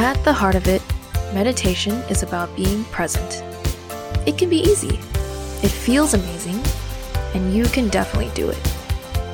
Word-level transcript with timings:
At 0.00 0.24
the 0.24 0.32
heart 0.32 0.54
of 0.54 0.66
it, 0.66 0.80
meditation 1.34 1.92
is 2.08 2.22
about 2.22 2.56
being 2.56 2.84
present. 2.84 3.42
It 4.26 4.38
can 4.38 4.48
be 4.48 4.60
easy, 4.60 4.98
it 5.62 5.70
feels 5.70 6.14
amazing, 6.14 6.58
and 7.34 7.52
you 7.52 7.64
can 7.66 7.90
definitely 7.90 8.32
do 8.34 8.48
it. 8.48 8.74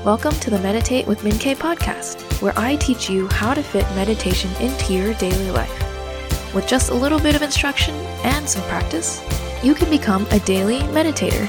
Welcome 0.05 0.33
to 0.41 0.51
the 0.51 0.59
Meditate 0.59 1.07
with 1.07 1.23
Min 1.23 1.39
K 1.39 1.55
podcast, 1.55 2.43
where 2.43 2.53
I 2.57 2.75
teach 2.75 3.09
you 3.09 3.29
how 3.29 3.55
to 3.55 3.63
fit 3.63 3.85
meditation 3.95 4.51
into 4.57 4.93
your 4.93 5.15
daily 5.15 5.53
life. 5.53 5.73
With 6.53 6.67
just 6.67 6.91
a 6.91 6.95
little 6.95 7.21
bit 7.21 7.37
of 7.37 7.43
instruction 7.43 7.95
and 8.25 8.49
some 8.49 8.65
practice, 8.65 9.23
you 9.63 9.73
can 9.73 9.89
become 9.89 10.27
a 10.33 10.41
daily 10.41 10.81
meditator. 10.81 11.49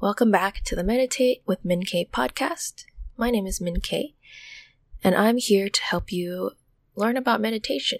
Welcome 0.00 0.30
back 0.30 0.62
to 0.64 0.74
the 0.74 0.84
Meditate 0.84 1.42
with 1.44 1.66
Min 1.66 1.82
K 1.82 2.08
podcast. 2.10 2.86
My 3.20 3.28
name 3.30 3.46
is 3.46 3.60
Min 3.60 3.82
and 5.04 5.14
I'm 5.14 5.36
here 5.36 5.68
to 5.68 5.82
help 5.82 6.10
you 6.10 6.52
learn 6.96 7.18
about 7.18 7.42
meditation. 7.42 7.98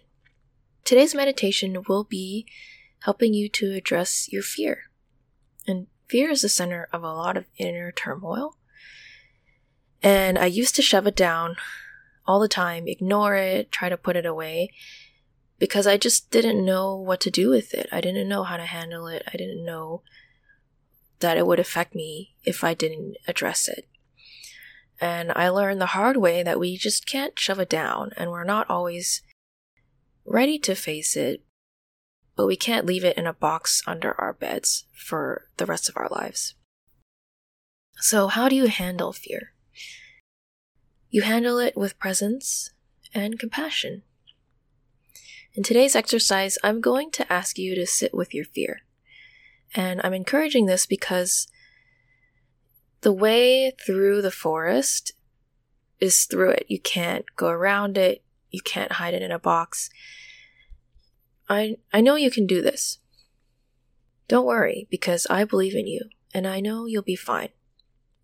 Today's 0.83 1.15
meditation 1.15 1.85
will 1.87 2.05
be 2.05 2.47
helping 3.01 3.35
you 3.35 3.51
to 3.51 3.75
address 3.75 4.33
your 4.33 4.43
fear. 4.43 4.85
And 5.67 5.89
fear 6.09 6.31
is 6.31 6.41
the 6.41 6.49
center 6.49 6.89
of 6.91 7.03
a 7.03 7.13
lot 7.13 7.37
of 7.37 7.45
inner 7.59 7.93
turmoil. 7.93 8.57
And 10.03 10.39
I 10.39 10.47
used 10.47 10.75
to 10.77 10.83
shove 10.83 11.07
it 11.07 11.17
down 11.17 11.57
all 12.27 12.41
the 12.41 12.49
time, 12.49 12.89
ignore 12.89 13.35
it, 13.35 13.71
try 13.71 13.91
to 13.91 13.99
put 13.99 14.17
it 14.17 14.25
away, 14.25 14.71
because 15.59 15.87
I 15.87 15.99
just 15.99 16.31
didn't 16.31 16.65
know 16.65 16.97
what 16.97 17.21
to 17.21 17.31
do 17.31 17.51
with 17.51 17.75
it. 17.75 17.91
I 17.93 18.01
didn't 18.01 18.27
know 18.27 18.45
how 18.45 18.57
to 18.57 18.65
handle 18.65 19.07
it. 19.07 19.25
I 19.31 19.37
didn't 19.37 19.67
know 19.67 20.01
that 21.19 21.37
it 21.37 21.47
would 21.47 21.61
affect 21.61 21.95
me 21.95 22.37
if 22.43 22.65
I 22.65 22.73
didn't 22.73 23.19
address 23.29 23.69
it. 23.69 23.87
And 25.01 25.33
I 25.35 25.49
learned 25.49 25.81
the 25.81 25.87
hard 25.87 26.19
way 26.19 26.43
that 26.43 26.61
we 26.61 26.77
just 26.77 27.07
can't 27.07 27.39
shove 27.39 27.59
it 27.59 27.71
down 27.71 28.11
and 28.17 28.31
we're 28.31 28.45
not 28.45 28.69
always 28.69 29.23
ready 30.27 30.59
to 30.59 30.75
face 30.75 31.17
it, 31.17 31.43
but 32.37 32.47
we 32.47 32.57
can't 32.57 32.87
leave 32.87 33.05
it 33.05 33.17
in 33.17 33.27
a 33.27 33.33
box 33.33 33.83
under 33.87 34.13
our 34.21 34.35
beds 34.35 34.85
for 34.93 35.47
the 35.57 35.67
rest 35.67 35.89
of 35.89 35.97
our 35.97 36.09
lives. 36.11 36.55
So, 37.97 38.29
how 38.29 38.49
do 38.49 38.57
you 38.57 38.67
handle 38.67 39.13
fear? 39.13 39.53
You 41.11 41.23
handle 41.23 41.59
it 41.59 41.77
with 41.77 41.99
presence 41.99 42.71
and 43.15 43.39
compassion. 43.39 44.03
In 45.55 45.63
today's 45.63 45.97
exercise, 45.97 46.57
I'm 46.63 46.81
going 46.81 47.11
to 47.13 47.31
ask 47.33 47.59
you 47.59 47.75
to 47.75 47.87
sit 47.87 48.15
with 48.15 48.33
your 48.33 48.45
fear. 48.45 48.83
And 49.75 50.01
I'm 50.05 50.15
encouraging 50.15 50.67
this 50.67 50.87
because 50.87 51.49
the 53.03 53.13
way 53.13 53.73
through 53.85 54.23
the 54.23 54.31
forest 54.31 55.13
is 55.99 56.25
through 56.25 56.51
it. 56.51 56.67
You 56.69 56.81
can't 56.81 57.25
go 57.37 57.49
around 57.49 57.97
it. 57.97 58.23
You 58.51 58.61
can't 58.61 58.93
hide 58.93 59.15
it 59.15 59.23
in 59.23 59.31
a 59.31 59.39
box. 59.39 59.91
I, 61.49 61.77
I 61.93 62.01
know 62.01 62.17
you 62.17 62.31
can 62.31 62.47
do 62.47 62.63
this. 62.63 62.99
Don't 64.29 64.47
worry, 64.47 64.87
because 64.91 65.27
I 65.29 65.45
believe 65.45 65.75
in 65.75 65.87
you, 65.87 66.03
and 66.33 66.47
I 66.47 66.61
know 66.61 66.87
you'll 66.87 67.03
be 67.03 67.17
fine. 67.17 67.49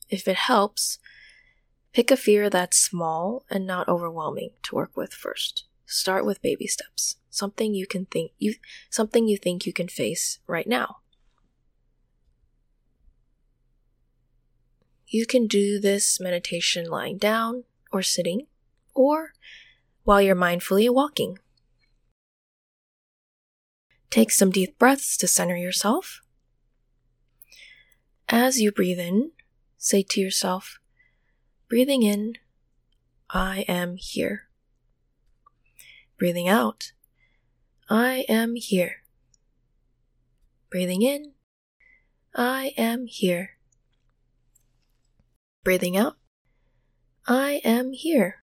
If 0.08 0.28
it 0.28 0.36
helps, 0.36 0.98
pick 1.92 2.10
a 2.10 2.16
fear 2.16 2.48
that's 2.48 2.76
small 2.76 3.44
and 3.50 3.66
not 3.66 3.88
overwhelming 3.88 4.50
to 4.64 4.76
work 4.76 4.96
with 4.96 5.12
first. 5.12 5.64
Start 5.84 6.24
with 6.24 6.42
baby 6.42 6.66
steps. 6.66 7.16
Something 7.30 7.74
you 7.74 7.86
can 7.86 8.06
think 8.06 8.32
you 8.38 8.54
something 8.88 9.28
you 9.28 9.36
think 9.36 9.66
you 9.66 9.72
can 9.72 9.88
face 9.88 10.38
right 10.46 10.66
now. 10.66 10.98
You 15.08 15.24
can 15.24 15.46
do 15.46 15.78
this 15.78 16.18
meditation 16.18 16.90
lying 16.90 17.18
down 17.18 17.64
or 17.92 18.02
sitting, 18.02 18.46
or 18.94 19.32
while 20.02 20.20
you're 20.20 20.34
mindfully 20.34 20.92
walking. 20.92 21.38
Take 24.10 24.30
some 24.30 24.50
deep 24.50 24.78
breaths 24.78 25.16
to 25.18 25.28
center 25.28 25.56
yourself. 25.56 26.20
As 28.28 28.60
you 28.60 28.72
breathe 28.72 28.98
in, 28.98 29.30
say 29.78 30.02
to 30.02 30.20
yourself, 30.20 30.80
breathing 31.68 32.02
in, 32.02 32.34
I 33.30 33.64
am 33.68 33.96
here. 33.96 34.48
Breathing 36.18 36.48
out, 36.48 36.92
I 37.88 38.24
am 38.28 38.56
here. 38.56 39.02
Breathing 40.70 41.02
in, 41.02 41.32
I 42.34 42.72
am 42.76 43.06
here. 43.06 43.55
Breathing 45.66 45.96
out. 45.96 46.14
I 47.26 47.60
am 47.64 47.92
here. 47.92 48.44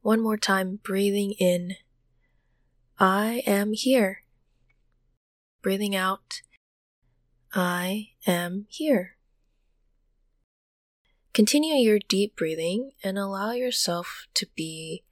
One 0.00 0.22
more 0.22 0.38
time, 0.38 0.80
breathing 0.82 1.32
in. 1.32 1.74
I 2.98 3.42
am 3.46 3.74
here. 3.74 4.22
Breathing 5.60 5.94
out. 5.94 6.40
I 7.52 8.12
am 8.26 8.64
here. 8.70 9.18
Continue 11.34 11.74
your 11.74 11.98
deep 11.98 12.34
breathing 12.34 12.92
and 13.02 13.18
allow 13.18 13.50
yourself 13.50 14.26
to 14.32 14.46
be 14.56 15.04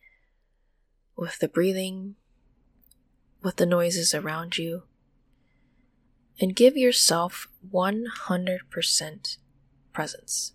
with 1.15 1.39
the 1.39 1.49
breathing, 1.49 2.15
with 3.43 3.57
the 3.57 3.67
noises 3.67 4.15
around 4.15 4.57
you, 4.57 4.85
and 6.41 6.57
give 6.57 6.79
yourself 6.79 7.47
100% 7.71 9.37
presence. 9.93 10.53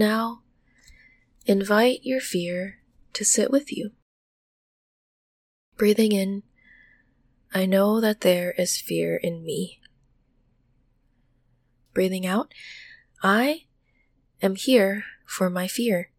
Now, 0.00 0.40
invite 1.44 2.00
your 2.04 2.22
fear 2.22 2.78
to 3.12 3.22
sit 3.22 3.50
with 3.50 3.70
you. 3.70 3.90
Breathing 5.76 6.12
in, 6.12 6.42
I 7.52 7.66
know 7.66 8.00
that 8.00 8.22
there 8.22 8.52
is 8.52 8.80
fear 8.80 9.18
in 9.18 9.44
me. 9.44 9.78
Breathing 11.92 12.24
out, 12.24 12.54
I 13.22 13.66
am 14.40 14.56
here 14.56 15.04
for 15.26 15.50
my 15.50 15.68
fear. 15.68 16.12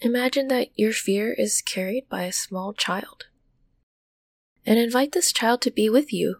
Imagine 0.00 0.46
that 0.46 0.68
your 0.76 0.92
fear 0.92 1.32
is 1.32 1.60
carried 1.60 2.08
by 2.08 2.22
a 2.22 2.32
small 2.32 2.72
child. 2.72 3.24
And 4.64 4.78
invite 4.78 5.10
this 5.10 5.32
child 5.32 5.60
to 5.62 5.72
be 5.72 5.90
with 5.90 6.12
you. 6.12 6.36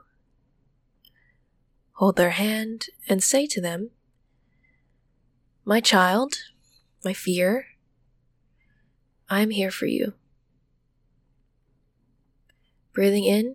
Hold 1.94 2.14
their 2.14 2.30
hand 2.30 2.86
and 3.08 3.20
say 3.20 3.48
to 3.48 3.60
them, 3.60 3.90
my 5.64 5.80
child, 5.80 6.34
my 7.04 7.12
fear, 7.12 7.66
I 9.28 9.40
am 9.40 9.50
here 9.50 9.70
for 9.70 9.86
you. 9.86 10.14
Breathing 12.92 13.24
in, 13.24 13.54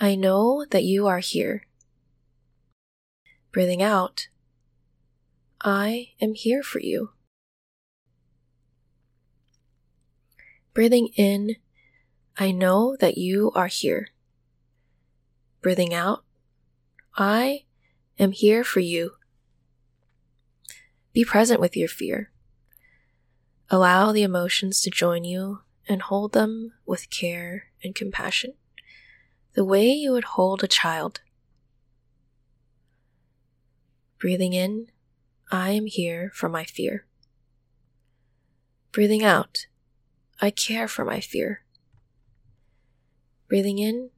I 0.00 0.14
know 0.14 0.64
that 0.70 0.84
you 0.84 1.06
are 1.06 1.18
here. 1.18 1.66
Breathing 3.52 3.82
out, 3.82 4.28
I 5.60 6.10
am 6.20 6.34
here 6.34 6.62
for 6.62 6.78
you. 6.78 7.10
Breathing 10.72 11.08
in, 11.16 11.56
I 12.38 12.52
know 12.52 12.96
that 13.00 13.18
you 13.18 13.50
are 13.54 13.66
here. 13.66 14.08
Breathing 15.62 15.92
out, 15.92 16.22
I 17.16 17.64
am 18.18 18.32
here 18.32 18.62
for 18.62 18.80
you. 18.80 19.12
Be 21.16 21.24
present 21.24 21.62
with 21.62 21.74
your 21.78 21.88
fear. 21.88 22.30
Allow 23.70 24.12
the 24.12 24.22
emotions 24.22 24.82
to 24.82 24.90
join 24.90 25.24
you 25.24 25.60
and 25.88 26.02
hold 26.02 26.34
them 26.34 26.74
with 26.84 27.08
care 27.08 27.68
and 27.82 27.94
compassion, 27.94 28.52
the 29.54 29.64
way 29.64 29.88
you 29.88 30.12
would 30.12 30.24
hold 30.36 30.62
a 30.62 30.68
child. 30.68 31.22
Breathing 34.20 34.52
in, 34.52 34.88
I 35.50 35.70
am 35.70 35.86
here 35.86 36.32
for 36.34 36.50
my 36.50 36.64
fear. 36.64 37.06
Breathing 38.92 39.24
out, 39.24 39.68
I 40.42 40.50
care 40.50 40.86
for 40.86 41.06
my 41.06 41.20
fear. 41.20 41.62
Breathing 43.48 43.78
in, 43.78 44.10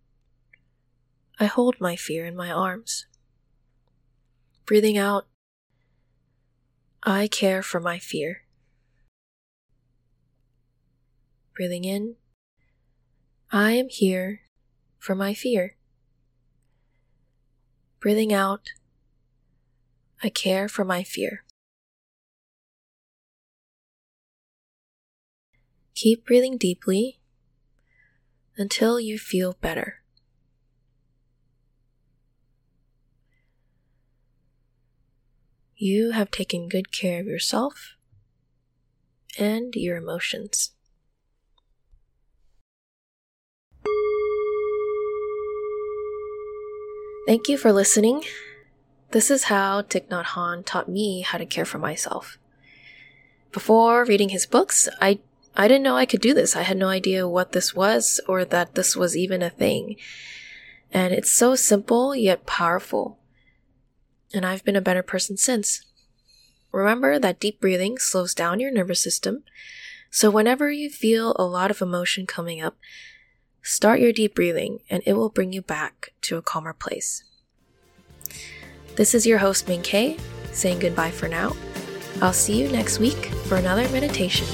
I 1.39 1.45
hold 1.45 1.81
my 1.81 1.95
fear 1.95 2.27
in 2.27 2.35
my 2.35 2.51
arms. 2.51 3.07
Breathing 4.67 4.99
out, 4.99 5.29
I 7.11 7.27
care 7.27 7.63
for 7.63 7.81
my 7.81 7.99
fear. 7.99 8.43
Breathing 11.57 11.85
in, 11.85 12.17
I 13.51 13.73
am 13.73 13.89
here 13.89 14.43
for 14.99 15.15
my 15.15 15.33
fear. 15.33 15.77
Breathing 17.99 18.35
out, 18.35 18.73
I 20.23 20.29
care 20.29 20.69
for 20.69 20.85
my 20.85 21.03
fear. 21.03 21.45
Keep 25.95 26.27
breathing 26.27 26.59
deeply 26.59 27.21
until 28.59 29.01
you 29.01 29.19
feel 29.19 29.57
better. 29.63 30.03
You 35.81 36.11
have 36.11 36.33
taken 36.33 36.69
good 36.69 36.91
care 36.91 37.21
of 37.21 37.27
yourself 37.27 37.95
and 39.39 39.73
your 39.77 39.97
emotions. 39.97 40.73
Thank 47.29 47.49
you 47.49 47.57
for 47.57 47.73
listening. 47.73 48.25
This 49.13 49.31
is 49.31 49.45
how 49.45 49.83
Thich 49.83 50.09
Nhat 50.09 50.25
Hanh 50.35 50.65
taught 50.67 50.89
me 50.89 51.21
how 51.21 51.39
to 51.39 51.47
care 51.47 51.65
for 51.65 51.79
myself. 51.79 52.39
Before 53.53 54.05
reading 54.05 54.31
his 54.31 54.47
books, 54.47 54.89
I 55.01 55.21
I 55.57 55.69
didn't 55.69 55.85
know 55.85 55.97
I 55.97 56.07
could 56.07 56.21
do 56.21 56.35
this. 56.35 56.57
I 56.57 56.63
had 56.63 56.77
no 56.77 56.89
idea 56.89 57.29
what 57.29 57.53
this 57.53 57.73
was 57.73 58.21
or 58.27 58.45
that 58.45 58.75
this 58.75 58.97
was 58.97 59.17
even 59.17 59.43
a 59.43 59.51
thing. 59.51 59.95
And 60.93 61.15
it's 61.15 61.31
so 61.31 61.55
simple 61.55 62.17
yet 62.17 62.47
powerful 62.47 63.18
and 64.33 64.45
I've 64.47 64.65
been 64.65 64.77
a 64.77 64.81
better 64.81 65.03
person 65.03 65.37
since. 65.37 65.85
Remember 66.73 67.19
that 67.19 67.41
deep 67.41 67.61
breathing 67.61 67.99
slows 67.99 68.35
down 68.35 68.61
your 68.61 68.71
nervous 68.71 69.01
system, 69.01 69.45
so 70.11 70.31
whenever 70.31 70.71
you 70.71 70.91
feel 70.91 71.35
a 71.37 71.45
lot 71.45 71.71
of 71.71 71.83
emotion 71.83 72.27
coming 72.27 72.61
up, 72.61 72.77
start 73.63 74.01
your 74.01 74.13
deep 74.13 74.35
breathing 74.35 74.81
and 74.89 75.03
it 75.07 75.15
will 75.15 75.31
bring 75.31 75.53
you 75.53 75.63
back 75.63 76.13
to 76.23 76.37
a 76.37 76.43
calmer 76.43 76.73
place. 76.73 77.25
This 78.97 79.15
is 79.15 79.27
your 79.27 79.39
host, 79.39 79.69
Min 79.69 79.83
Kay, 79.83 80.17
saying 80.53 80.81
goodbye 80.81 81.11
for 81.11 81.29
now. 81.29 81.55
I'll 82.21 82.33
see 82.33 82.61
you 82.61 82.69
next 82.69 82.99
week 82.99 83.27
for 83.47 83.57
another 83.57 83.89
meditation. 83.91 84.47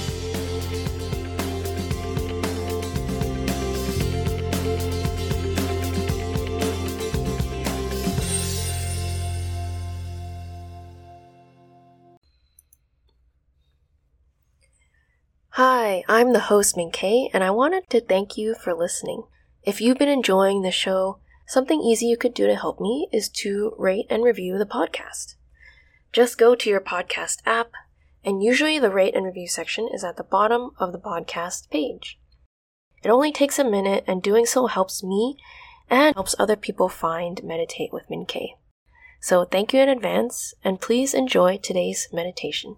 Hi, 15.87 16.03
I'm 16.07 16.33
the 16.33 16.39
host 16.39 16.75
Min 16.75 16.89
Kay, 16.89 17.29
and 17.31 17.43
I 17.43 17.51
wanted 17.51 17.87
to 17.91 18.01
thank 18.01 18.37
you 18.37 18.55
for 18.55 18.73
listening. 18.73 19.25
If 19.61 19.79
you've 19.79 19.99
been 19.99 20.09
enjoying 20.09 20.63
the 20.63 20.71
show, 20.71 21.19
something 21.45 21.79
easy 21.79 22.07
you 22.07 22.17
could 22.17 22.33
do 22.33 22.47
to 22.47 22.55
help 22.55 22.79
me 22.79 23.07
is 23.13 23.29
to 23.43 23.71
rate 23.77 24.07
and 24.09 24.23
review 24.23 24.57
the 24.57 24.65
podcast. 24.65 25.35
Just 26.11 26.39
go 26.39 26.55
to 26.55 26.69
your 26.71 26.79
podcast 26.81 27.43
app, 27.45 27.69
and 28.23 28.41
usually 28.41 28.79
the 28.79 28.89
rate 28.89 29.13
and 29.13 29.27
review 29.27 29.47
section 29.47 29.87
is 29.93 30.03
at 30.03 30.17
the 30.17 30.23
bottom 30.23 30.71
of 30.79 30.91
the 30.91 30.97
podcast 30.97 31.69
page. 31.69 32.19
It 33.03 33.09
only 33.09 33.31
takes 33.31 33.59
a 33.59 33.63
minute, 33.63 34.05
and 34.07 34.23
doing 34.23 34.47
so 34.47 34.65
helps 34.65 35.03
me 35.03 35.37
and 35.87 36.15
helps 36.15 36.33
other 36.39 36.55
people 36.55 36.89
find 36.89 37.43
Meditate 37.43 37.93
with 37.93 38.09
Min. 38.09 38.25
So 39.21 39.45
thank 39.45 39.71
you 39.71 39.81
in 39.81 39.89
advance, 39.89 40.55
and 40.63 40.81
please 40.81 41.13
enjoy 41.13 41.57
today's 41.57 42.07
meditation. 42.11 42.77